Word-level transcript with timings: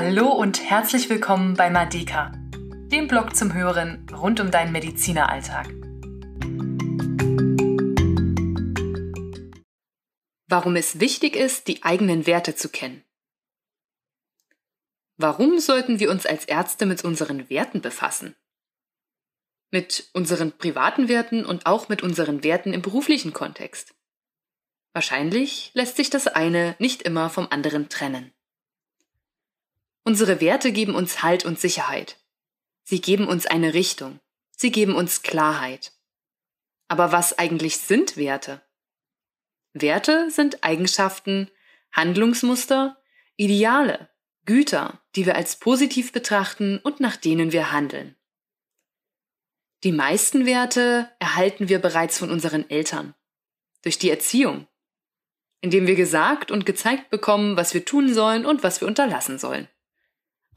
Hallo 0.00 0.28
und 0.28 0.62
herzlich 0.62 1.10
willkommen 1.10 1.54
bei 1.54 1.70
Madeka, 1.70 2.30
dem 2.86 3.08
Blog 3.08 3.34
zum 3.34 3.52
Hören 3.52 4.06
rund 4.12 4.38
um 4.38 4.52
deinen 4.52 4.70
Medizineralltag. 4.70 5.66
Warum 10.46 10.76
es 10.76 11.00
wichtig 11.00 11.34
ist, 11.34 11.66
die 11.66 11.82
eigenen 11.82 12.28
Werte 12.28 12.54
zu 12.54 12.68
kennen. 12.68 13.02
Warum 15.16 15.58
sollten 15.58 15.98
wir 15.98 16.12
uns 16.12 16.26
als 16.26 16.44
Ärzte 16.44 16.86
mit 16.86 17.02
unseren 17.02 17.50
Werten 17.50 17.80
befassen? 17.80 18.36
Mit 19.72 20.10
unseren 20.12 20.56
privaten 20.56 21.08
Werten 21.08 21.44
und 21.44 21.66
auch 21.66 21.88
mit 21.88 22.04
unseren 22.04 22.44
Werten 22.44 22.72
im 22.72 22.82
beruflichen 22.82 23.32
Kontext. 23.32 23.96
Wahrscheinlich 24.92 25.72
lässt 25.74 25.96
sich 25.96 26.08
das 26.08 26.28
eine 26.28 26.76
nicht 26.78 27.02
immer 27.02 27.30
vom 27.30 27.48
anderen 27.50 27.88
trennen. 27.88 28.32
Unsere 30.08 30.40
Werte 30.40 30.72
geben 30.72 30.94
uns 30.94 31.22
Halt 31.22 31.44
und 31.44 31.60
Sicherheit. 31.60 32.16
Sie 32.82 33.02
geben 33.02 33.28
uns 33.28 33.44
eine 33.44 33.74
Richtung. 33.74 34.20
Sie 34.56 34.72
geben 34.72 34.94
uns 34.94 35.20
Klarheit. 35.20 35.92
Aber 36.88 37.12
was 37.12 37.38
eigentlich 37.38 37.76
sind 37.76 38.16
Werte? 38.16 38.62
Werte 39.74 40.30
sind 40.30 40.64
Eigenschaften, 40.64 41.50
Handlungsmuster, 41.92 42.96
Ideale, 43.36 44.08
Güter, 44.46 45.02
die 45.14 45.26
wir 45.26 45.36
als 45.36 45.56
positiv 45.56 46.10
betrachten 46.10 46.78
und 46.78 47.00
nach 47.00 47.16
denen 47.16 47.52
wir 47.52 47.70
handeln. 47.70 48.16
Die 49.84 49.92
meisten 49.92 50.46
Werte 50.46 51.14
erhalten 51.18 51.68
wir 51.68 51.80
bereits 51.80 52.18
von 52.18 52.30
unseren 52.30 52.70
Eltern, 52.70 53.14
durch 53.82 53.98
die 53.98 54.08
Erziehung, 54.08 54.68
indem 55.60 55.86
wir 55.86 55.96
gesagt 55.96 56.50
und 56.50 56.64
gezeigt 56.64 57.10
bekommen, 57.10 57.58
was 57.58 57.74
wir 57.74 57.84
tun 57.84 58.14
sollen 58.14 58.46
und 58.46 58.62
was 58.62 58.80
wir 58.80 58.88
unterlassen 58.88 59.38
sollen. 59.38 59.68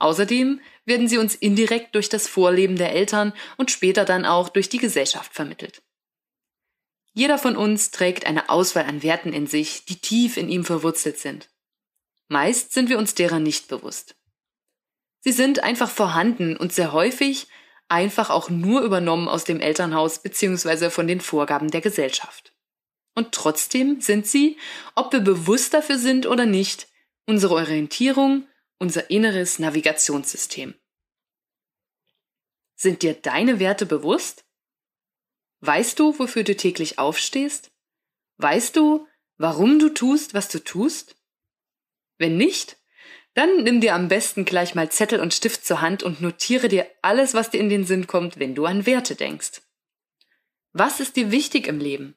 Außerdem 0.02 0.62
werden 0.86 1.08
sie 1.08 1.20
uns 1.20 1.36
indirekt 1.36 1.94
durch 1.94 2.10
das 2.10 2.28
Vorleben 2.28 2.76
der 2.76 2.92
Eltern 2.92 3.34
und 3.58 3.70
später 3.70 4.04
dann 4.04 4.26
auch 4.26 4.50
durch 4.50 4.68
die 4.68 4.80
Gesellschaft 4.80 5.32
vermittelt. 5.32 5.84
Jeder 7.14 7.38
von 7.38 7.56
uns 7.56 7.92
trägt 7.92 8.26
eine 8.26 8.50
Auswahl 8.50 8.86
an 8.86 9.04
Werten 9.04 9.32
in 9.32 9.46
sich, 9.46 9.86
die 9.86 9.98
tief 9.98 10.38
in 10.38 10.50
ihm 10.50 10.66
verwurzelt 10.66 11.20
sind. 11.20 11.50
Meist 12.30 12.74
sind 12.74 12.90
wir 12.90 12.98
uns 12.98 13.14
derer 13.14 13.40
nicht 13.40 13.68
bewusst. 13.68 14.16
Sie 15.20 15.34
sind 15.34 15.62
einfach 15.62 15.92
vorhanden 15.92 16.58
und 16.58 16.74
sehr 16.74 16.94
häufig 16.94 17.48
einfach 17.88 18.32
auch 18.32 18.50
nur 18.50 18.82
übernommen 18.82 19.28
aus 19.28 19.44
dem 19.44 19.60
Elternhaus 19.60 20.24
bzw. 20.24 20.90
von 20.90 21.06
den 21.06 21.22
Vorgaben 21.22 21.70
der 21.70 21.82
Gesellschaft. 21.82 22.54
Und 23.14 23.34
trotzdem 23.34 24.02
sind 24.02 24.26
sie, 24.26 24.58
ob 24.96 25.14
wir 25.14 25.20
bewusst 25.20 25.76
dafür 25.76 26.00
sind 26.00 26.26
oder 26.26 26.48
nicht, 26.48 26.88
unsere 27.28 27.54
Orientierung 27.54 28.48
unser 28.82 29.12
inneres 29.12 29.60
Navigationssystem. 29.60 30.74
Sind 32.76 33.04
dir 33.04 33.14
deine 33.14 33.60
Werte 33.60 33.86
bewusst? 33.86 34.44
Weißt 35.60 36.00
du, 36.00 36.18
wofür 36.18 36.44
du 36.44 36.56
täglich 36.58 36.98
aufstehst? 36.98 37.72
Weißt 38.38 38.76
du, 38.76 39.08
warum 39.38 39.78
du 39.78 39.90
tust, 39.90 40.34
was 40.34 40.48
du 40.48 40.58
tust? 40.58 41.16
Wenn 42.18 42.38
nicht, 42.38 42.78
dann 43.36 43.64
nimm 43.64 43.82
dir 43.82 43.94
am 43.94 44.08
besten 44.08 44.46
gleich 44.46 44.74
mal 44.74 44.92
Zettel 44.92 45.20
und 45.20 45.36
Stift 45.36 45.64
zur 45.64 45.82
Hand 45.82 46.02
und 46.02 46.20
notiere 46.20 46.68
dir 46.68 46.90
alles, 47.04 47.36
was 47.36 47.52
dir 47.52 47.60
in 47.60 47.70
den 47.70 47.86
Sinn 47.86 48.08
kommt, 48.08 48.40
wenn 48.40 48.56
du 48.56 48.66
an 48.66 48.88
Werte 48.88 49.14
denkst. 49.14 49.62
Was 50.74 51.00
ist 51.00 51.18
dir 51.18 51.30
wichtig 51.30 51.68
im 51.68 51.78
Leben? 51.78 52.16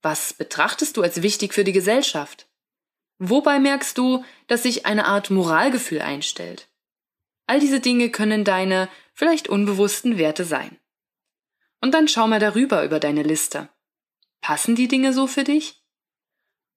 Was 0.00 0.32
betrachtest 0.32 0.96
du 0.96 1.02
als 1.02 1.20
wichtig 1.20 1.52
für 1.52 1.64
die 1.64 1.72
Gesellschaft? 1.72 2.48
Wobei 3.18 3.58
merkst 3.58 3.96
du, 3.96 4.24
dass 4.46 4.62
sich 4.62 4.84
eine 4.86 5.06
Art 5.06 5.30
Moralgefühl 5.30 6.00
einstellt? 6.00 6.68
All 7.46 7.60
diese 7.60 7.80
Dinge 7.80 8.10
können 8.10 8.44
deine 8.44 8.88
vielleicht 9.14 9.48
unbewussten 9.48 10.18
Werte 10.18 10.44
sein. 10.44 10.78
Und 11.80 11.94
dann 11.94 12.08
schau 12.08 12.26
mal 12.26 12.40
darüber 12.40 12.84
über 12.84 13.00
deine 13.00 13.22
Liste. 13.22 13.68
Passen 14.40 14.74
die 14.74 14.88
Dinge 14.88 15.12
so 15.12 15.26
für 15.26 15.44
dich? 15.44 15.82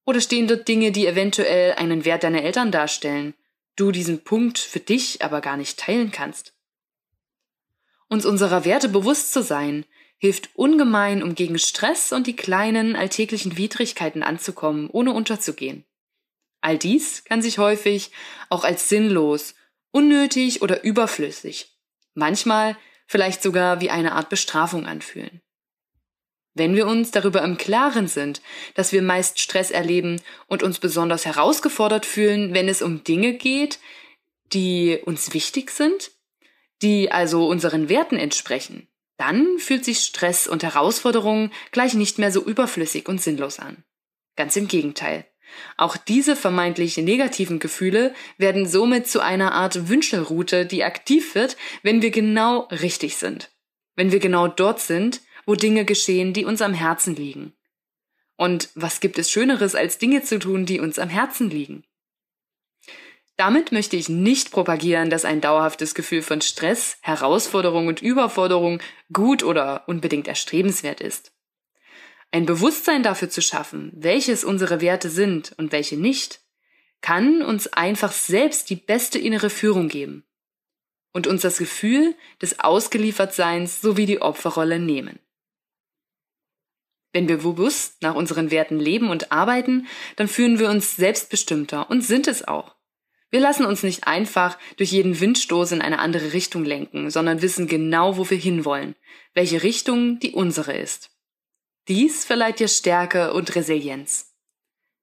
Oder 0.05 0.21
stehen 0.21 0.47
dort 0.47 0.67
Dinge, 0.67 0.91
die 0.91 1.07
eventuell 1.07 1.73
einen 1.73 2.05
Wert 2.05 2.23
deiner 2.23 2.43
Eltern 2.43 2.71
darstellen, 2.71 3.33
du 3.75 3.91
diesen 3.91 4.23
Punkt 4.23 4.57
für 4.57 4.79
dich 4.79 5.21
aber 5.21 5.41
gar 5.41 5.57
nicht 5.57 5.79
teilen 5.79 6.11
kannst? 6.11 6.53
Uns 8.07 8.25
unserer 8.25 8.65
Werte 8.65 8.89
bewusst 8.89 9.33
zu 9.33 9.43
sein, 9.43 9.85
hilft 10.17 10.49
ungemein, 10.55 11.21
um 11.21 11.35
gegen 11.35 11.59
Stress 11.59 12.11
und 12.11 12.27
die 12.27 12.35
kleinen 12.35 12.95
alltäglichen 12.95 13.55
Widrigkeiten 13.55 14.23
anzukommen, 14.23 14.89
ohne 14.89 15.13
unterzugehen. 15.13 15.85
All 16.61 16.77
dies 16.77 17.23
kann 17.23 17.41
sich 17.41 17.57
häufig 17.57 18.11
auch 18.49 18.63
als 18.63 18.89
sinnlos, 18.89 19.55
unnötig 19.91 20.61
oder 20.61 20.83
überflüssig, 20.83 21.77
manchmal 22.13 22.77
vielleicht 23.07 23.41
sogar 23.41 23.81
wie 23.81 23.89
eine 23.89 24.11
Art 24.13 24.29
Bestrafung 24.29 24.85
anfühlen. 24.85 25.41
Wenn 26.53 26.75
wir 26.75 26.87
uns 26.87 27.11
darüber 27.11 27.41
im 27.43 27.57
Klaren 27.57 28.07
sind, 28.07 28.41
dass 28.73 28.91
wir 28.91 29.01
meist 29.01 29.39
Stress 29.39 29.71
erleben 29.71 30.21
und 30.47 30.61
uns 30.61 30.79
besonders 30.79 31.25
herausgefordert 31.25 32.05
fühlen, 32.05 32.53
wenn 32.53 32.67
es 32.67 32.81
um 32.81 33.03
Dinge 33.03 33.33
geht, 33.33 33.79
die 34.51 34.99
uns 35.05 35.33
wichtig 35.33 35.71
sind, 35.71 36.11
die 36.81 37.11
also 37.11 37.47
unseren 37.47 37.87
Werten 37.87 38.17
entsprechen, 38.17 38.87
dann 39.17 39.59
fühlt 39.59 39.85
sich 39.85 39.99
Stress 39.99 40.47
und 40.47 40.63
Herausforderungen 40.63 41.51
gleich 41.71 41.93
nicht 41.93 42.19
mehr 42.19 42.31
so 42.31 42.43
überflüssig 42.43 43.07
und 43.07 43.21
sinnlos 43.21 43.59
an. 43.59 43.83
Ganz 44.35 44.55
im 44.55 44.67
Gegenteil. 44.67 45.25
Auch 45.77 45.97
diese 45.97 46.35
vermeintlich 46.35 46.97
negativen 46.97 47.59
Gefühle 47.59 48.13
werden 48.37 48.67
somit 48.67 49.07
zu 49.07 49.21
einer 49.21 49.53
Art 49.53 49.89
Wünschelroute, 49.89 50.65
die 50.65 50.83
aktiv 50.83 51.35
wird, 51.35 51.57
wenn 51.83 52.01
wir 52.01 52.11
genau 52.11 52.67
richtig 52.71 53.17
sind. 53.17 53.51
Wenn 53.95 54.11
wir 54.11 54.19
genau 54.19 54.47
dort 54.47 54.79
sind, 54.79 55.21
wo 55.45 55.55
Dinge 55.55 55.85
geschehen, 55.85 56.33
die 56.33 56.45
uns 56.45 56.61
am 56.61 56.73
Herzen 56.73 57.15
liegen. 57.15 57.53
Und 58.35 58.69
was 58.75 58.99
gibt 58.99 59.17
es 59.17 59.31
Schöneres, 59.31 59.75
als 59.75 59.97
Dinge 59.97 60.23
zu 60.23 60.39
tun, 60.39 60.65
die 60.65 60.79
uns 60.79 60.99
am 60.99 61.09
Herzen 61.09 61.49
liegen? 61.49 61.83
Damit 63.39 63.71
möchte 63.71 63.95
ich 63.95 64.09
nicht 64.09 64.51
propagieren, 64.51 65.09
dass 65.09 65.23
ein 65.23 65.39
dauerhaftes 65.39 65.95
Gefühl 65.95 66.21
von 66.21 66.41
Stress, 66.41 66.97
Herausforderung 67.01 67.87
und 67.87 68.01
Überforderung 68.01 68.81
gut 69.13 69.43
oder 69.43 69.87
unbedingt 69.87 70.27
erstrebenswert 70.27 70.99
ist. 70.99 71.31
Ein 72.31 72.45
Bewusstsein 72.45 73.01
dafür 73.01 73.29
zu 73.29 73.41
schaffen, 73.41 73.91
welches 73.95 74.43
unsere 74.43 74.81
Werte 74.81 75.09
sind 75.09 75.53
und 75.57 75.71
welche 75.71 75.97
nicht, 75.97 76.41
kann 77.01 77.41
uns 77.41 77.67
einfach 77.67 78.11
selbst 78.11 78.69
die 78.69 78.75
beste 78.75 79.17
innere 79.17 79.49
Führung 79.49 79.87
geben 79.87 80.23
und 81.11 81.27
uns 81.27 81.41
das 81.41 81.57
Gefühl 81.57 82.15
des 82.41 82.59
Ausgeliefertseins 82.59 83.81
sowie 83.81 84.05
die 84.05 84.21
Opferrolle 84.21 84.79
nehmen. 84.79 85.19
Wenn 87.11 87.27
wir 87.27 87.37
bewusst 87.37 88.01
nach 88.01 88.13
unseren 88.13 88.51
Werten 88.51 88.79
leben 88.79 89.09
und 89.09 89.31
arbeiten, 89.31 89.87
dann 90.15 90.27
fühlen 90.27 90.59
wir 90.59 90.69
uns 90.69 90.95
selbstbestimmter 90.95 91.89
und 91.89 92.01
sind 92.01 92.27
es 92.27 92.47
auch. 92.47 92.75
Wir 93.31 93.39
lassen 93.39 93.65
uns 93.65 93.81
nicht 93.81 94.05
einfach 94.05 94.57
durch 94.77 94.91
jeden 94.91 95.19
Windstoß 95.19 95.71
in 95.71 95.81
eine 95.81 95.99
andere 95.99 96.33
Richtung 96.33 96.63
lenken, 96.63 97.09
sondern 97.09 97.41
wissen 97.41 97.67
genau, 97.67 98.17
wo 98.17 98.29
wir 98.29 98.37
hinwollen, 98.37 98.95
welche 99.33 99.63
Richtung 99.63 100.19
die 100.19 100.31
unsere 100.31 100.77
ist. 100.77 101.11
Dies 101.89 102.23
verleiht 102.23 102.59
dir 102.59 102.67
Stärke 102.67 103.33
und 103.33 103.55
Resilienz. 103.55 104.31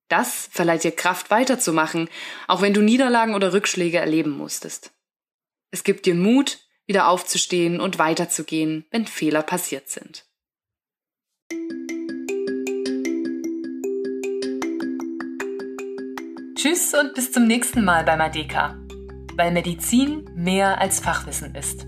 Das 0.08 0.48
verleiht 0.52 0.84
dir 0.84 0.92
Kraft 0.92 1.32
weiterzumachen, 1.32 2.08
auch 2.46 2.62
wenn 2.62 2.74
du 2.74 2.80
Niederlagen 2.80 3.34
oder 3.34 3.52
Rückschläge 3.52 3.98
erleben 3.98 4.30
musstest. 4.30 4.92
Es 5.72 5.82
gibt 5.82 6.06
dir 6.06 6.14
Mut, 6.14 6.60
wieder 6.86 7.08
aufzustehen 7.08 7.80
und 7.80 7.98
weiterzugehen, 7.98 8.86
wenn 8.92 9.08
Fehler 9.08 9.42
passiert 9.42 9.88
sind. 9.88 10.24
Tschüss 16.54 16.94
und 16.94 17.14
bis 17.14 17.32
zum 17.32 17.48
nächsten 17.48 17.84
Mal 17.84 18.04
bei 18.04 18.16
Madeka, 18.16 18.78
weil 19.34 19.50
Medizin 19.50 20.30
mehr 20.36 20.80
als 20.80 21.00
Fachwissen 21.00 21.56
ist. 21.56 21.84